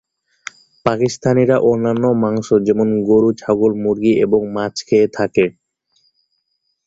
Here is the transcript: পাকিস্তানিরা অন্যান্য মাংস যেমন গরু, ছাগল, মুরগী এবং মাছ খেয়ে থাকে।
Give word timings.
পাকিস্তানিরা 0.85 1.57
অন্যান্য 1.69 2.03
মাংস 2.23 2.47
যেমন 2.67 2.87
গরু, 3.09 3.29
ছাগল, 3.37 3.71
মুরগী 3.83 4.13
এবং 4.25 4.41
মাছ 4.55 4.75
খেয়ে 4.87 5.07
থাকে। 5.17 5.45